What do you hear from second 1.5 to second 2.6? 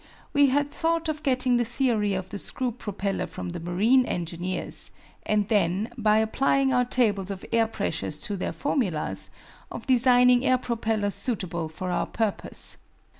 the theory of the